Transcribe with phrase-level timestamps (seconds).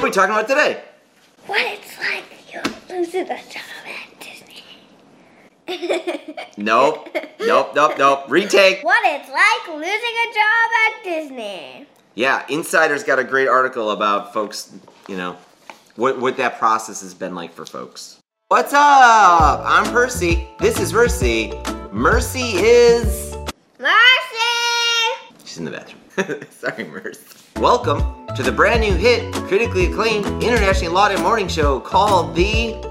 [0.00, 0.82] What are we talking about today?
[1.44, 4.08] What it's like you losing a job at
[5.68, 6.36] Disney.
[6.56, 7.14] Nope.
[7.38, 8.24] Nope, nope, nope.
[8.30, 8.82] Retake.
[8.82, 11.86] What it's like losing a job at Disney.
[12.14, 14.72] Yeah, Insider's got a great article about folks,
[15.06, 15.36] you know,
[15.96, 18.20] what, what that process has been like for folks.
[18.48, 19.60] What's up?
[19.62, 20.48] I'm Percy.
[20.60, 21.52] This is Mercy.
[21.92, 23.36] Mercy is.
[23.78, 23.90] Mercy!
[25.44, 26.46] She's in the bathroom.
[26.50, 27.20] Sorry, Mercy.
[27.56, 32.90] Welcome to the brand new hit, critically acclaimed, internationally lauded morning show called The.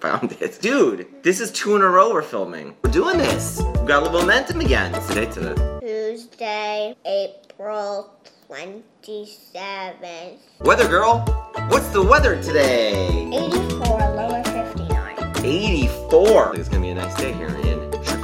[0.00, 0.60] Found it.
[0.60, 2.76] Dude, this is two in a row we're filming.
[2.84, 3.60] We're doing this.
[3.60, 4.92] We've got a little momentum again.
[4.92, 5.78] What's the date today?
[5.80, 8.14] Tuesday, April
[8.48, 10.38] 27th.
[10.60, 11.18] Weather girl,
[11.68, 13.26] what's the weather today?
[13.26, 15.16] 84, lower 59.
[15.44, 16.56] 84.
[16.56, 17.57] It's gonna be a nice day here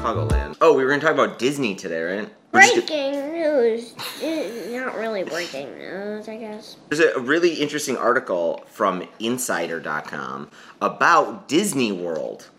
[0.04, 0.56] Chicagoland.
[0.60, 2.30] Oh, we were gonna talk about Disney today, right?
[2.52, 3.94] Breaking news.
[4.70, 6.76] Not really breaking news, I guess.
[6.90, 10.50] There's a really interesting article from Insider.com
[10.82, 12.50] about Disney World.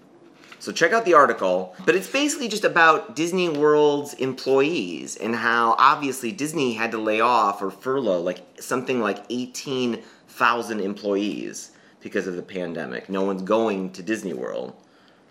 [0.58, 5.76] So check out the article, but it's basically just about Disney World's employees and how
[5.78, 12.36] obviously Disney had to lay off or furlough like something like 18,000 employees because of
[12.36, 13.08] the pandemic.
[13.08, 14.74] No one's going to Disney World,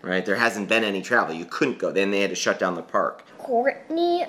[0.01, 0.25] right?
[0.25, 1.33] There hasn't been any travel.
[1.35, 1.91] You couldn't go.
[1.91, 3.23] Then they had to shut down the park.
[3.37, 4.25] Courtney,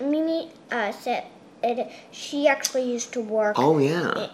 [0.00, 1.26] Mimi uh, said
[1.62, 4.28] it, she actually used to work Oh yeah.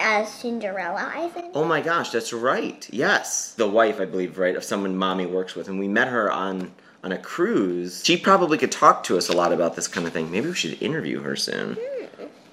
[0.00, 1.52] as Cinderella, I think.
[1.54, 2.86] Oh my gosh, that's right.
[2.92, 3.54] Yes.
[3.54, 6.72] The wife, I believe, right, of someone mommy works with, and we met her on
[7.04, 8.02] on a cruise.
[8.04, 10.30] She probably could talk to us a lot about this kind of thing.
[10.30, 11.76] Maybe we should interview her soon.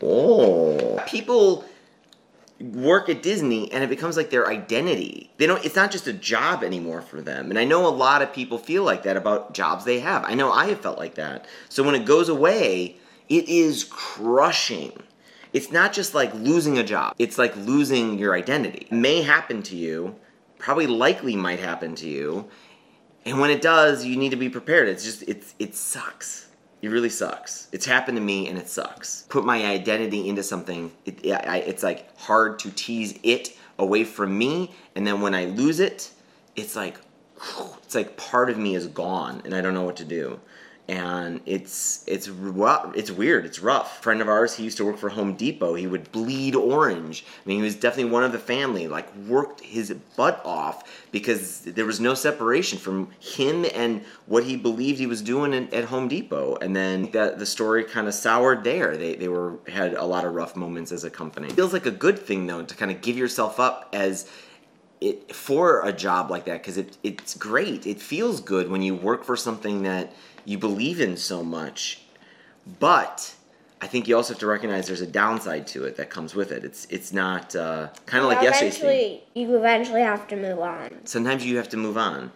[0.02, 1.00] Oh.
[1.08, 1.66] People
[2.60, 5.32] work at Disney and it becomes like their identity.
[5.38, 7.50] They don't it's not just a job anymore for them.
[7.50, 10.24] And I know a lot of people feel like that about jobs they have.
[10.26, 11.46] I know I have felt like that.
[11.70, 12.98] So when it goes away,
[13.30, 14.92] it is crushing.
[15.54, 17.16] It's not just like losing a job.
[17.17, 18.88] It's like losing your identity.
[18.89, 20.16] It may happen to you,
[20.58, 22.50] probably likely might happen to you.
[23.26, 24.88] And when it does, you need to be prepared.
[24.89, 26.48] It's just it's it sucks.
[26.82, 27.67] It really sucks.
[27.72, 29.23] It's happened to me and it sucks.
[29.30, 30.92] Put my identity into something.
[31.06, 35.45] It, I, it's like hard to tease it away from me, and then when I
[35.45, 36.12] lose it,
[36.56, 37.00] it's like
[37.84, 40.39] it's like part of me is gone, and I don't know what to do.
[40.89, 42.95] And it's it's rough.
[42.95, 43.45] It's weird.
[43.45, 44.02] It's rough.
[44.02, 45.76] friend of ours, he used to work for Home Depot.
[45.76, 47.23] He would bleed orange.
[47.45, 48.88] I mean, he was definitely one of the family.
[48.88, 54.58] Like worked his butt off because there was no separation from him and what he
[54.58, 56.58] believed he was doing at, at Home Depot.
[56.60, 58.98] And then that the story kind of soured there.
[58.98, 61.50] They they were had a lot of rough moments as a company.
[61.50, 64.27] feels like a good thing though to kind of give yourself up as
[65.02, 67.87] it for a job like that because it, it's great.
[67.87, 70.14] It feels good when you work for something that
[70.45, 72.02] you believe in so much.
[72.80, 73.33] But
[73.82, 76.52] I think you also have to recognize there's a downside to it that comes with
[76.52, 76.65] it.
[76.65, 79.20] It's it's not uh, kind of like yesterday's thing.
[79.36, 80.89] you eventually have to move on.
[81.05, 82.32] Sometimes you have to move on,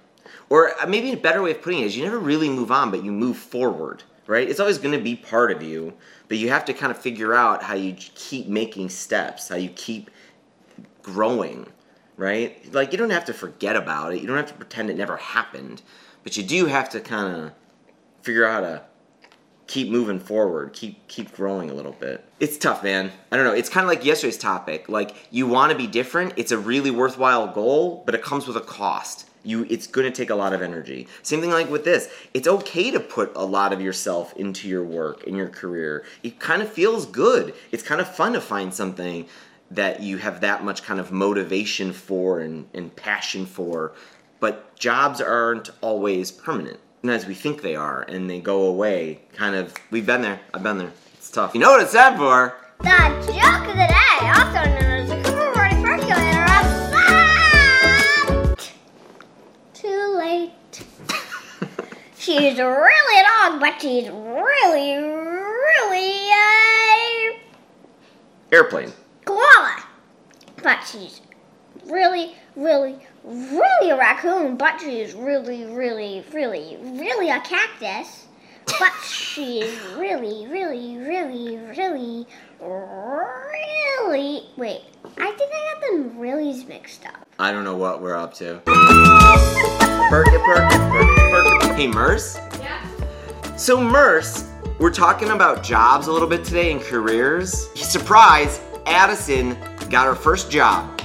[0.50, 2.91] or uh, maybe a better way of putting it is you never really move on,
[2.91, 4.03] but you move forward.
[4.25, 4.50] Right?
[4.50, 5.91] It's always going to be part of you,
[6.29, 9.68] but you have to kind of figure out how you keep making steps, how you
[9.72, 10.09] keep
[11.02, 11.68] growing,
[12.18, 12.74] right?
[12.74, 14.22] Like you don't have to forget about it.
[14.22, 15.81] You don't have to pretend it never happened,
[16.24, 17.51] but you do have to kind of
[18.22, 18.81] figure out how to
[19.68, 22.23] keep moving forward, keep keep growing a little bit.
[22.40, 23.12] It's tough, man.
[23.31, 23.53] I don't know.
[23.53, 24.90] It's kind of like yesterday's topic.
[24.90, 26.34] Like you want to be different.
[26.38, 29.29] It's a really worthwhile goal, but it comes with a cost.
[29.46, 31.07] You, it's going to take a lot of energy.
[31.22, 32.09] Same thing like with this.
[32.34, 36.06] It's okay to put a lot of yourself into your work and your career.
[36.23, 37.53] It kind of feels good.
[37.72, 39.28] It's kind of fun to find something
[39.75, 43.94] that you have that much kind of motivation for and, and passion for.
[44.39, 46.79] But jobs aren't always permanent.
[47.01, 49.19] Sometimes we think they are and they go away.
[49.34, 50.39] Kind of, we've been there.
[50.53, 50.91] I've been there.
[51.16, 51.53] It's tough.
[51.53, 52.56] You know what it's time for?
[52.79, 56.66] The joke of the day, also known as the Cooper Morning Percolator of
[58.51, 58.73] Fact.
[59.73, 60.52] Too late.
[62.17, 66.43] she's really a dog, but she's really, really a
[68.53, 68.93] Airplane.
[70.64, 70.78] Koala.
[70.78, 71.22] But she's
[71.86, 78.28] really, really, really a raccoon, but she's really, really, really, really a cactus.
[78.80, 82.26] But she's really, really, really, really,
[82.62, 84.44] really.
[84.58, 84.82] Wait,
[85.18, 87.28] I think I got them really's mixed up.
[87.40, 88.62] I don't know what we're up to.
[90.10, 91.76] Perk it, perk it, perk it.
[91.76, 92.38] Hey, Merce?
[92.60, 93.56] Yeah.
[93.58, 94.46] So, Merce,
[94.80, 97.68] we're talking about jobs a little bit today and careers.
[97.76, 99.58] Surprise, Addison
[99.90, 101.02] got her first job.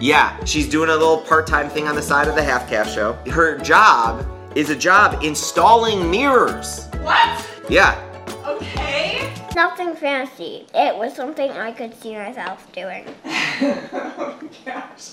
[0.00, 2.90] Yeah, she's doing a little part time thing on the side of the half caf
[2.90, 3.12] show.
[3.30, 4.26] Her job
[4.56, 6.86] is a job installing mirrors.
[7.02, 7.48] What?
[7.68, 7.98] Yeah.
[8.44, 9.32] Okay.
[9.54, 10.66] Nothing fancy.
[10.74, 13.04] It was something I could see myself doing.
[13.24, 15.12] oh gosh.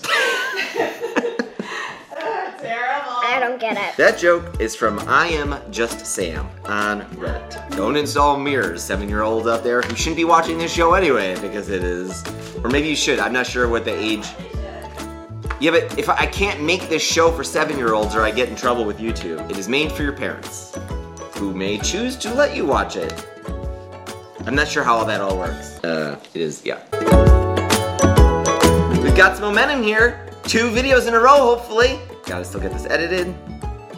[3.30, 3.96] I don't get it.
[3.96, 7.76] That joke is from I Am Just Sam on Reddit.
[7.76, 11.40] Don't install mirrors, seven year olds out there who shouldn't be watching this show anyway
[11.40, 12.24] because it is.
[12.64, 13.20] Or maybe you should.
[13.20, 14.26] I'm not sure what the age.
[15.60, 18.32] Yeah, but if I, I can't make this show for seven year olds or I
[18.32, 20.76] get in trouble with YouTube, it is made for your parents
[21.36, 23.12] who may choose to let you watch it.
[24.44, 25.78] I'm not sure how all that all works.
[25.84, 26.80] Uh, it is, yeah.
[29.02, 30.26] We've got some momentum here.
[30.44, 32.00] Two videos in a row, hopefully.
[32.26, 33.34] Gotta still get this edited.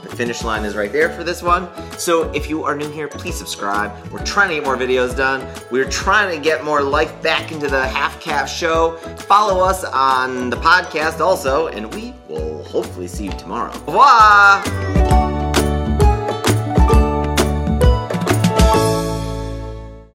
[0.02, 1.68] The finish line is right there for this one.
[1.96, 3.92] So if you are new here, please subscribe.
[4.10, 5.46] We're trying to get more videos done.
[5.70, 8.96] We're trying to get more life back into the Half Caf Show.
[9.28, 13.72] Follow us on the podcast also, and we will hopefully see you tomorrow.
[13.86, 15.31] Au revoir!